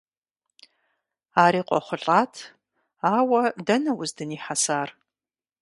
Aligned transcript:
Ари 1.43 1.61
къохъулӀат, 1.67 2.33
ауэ 3.15 3.41
дэнэ 3.65 3.91
уздынихьэсар? 3.99 4.89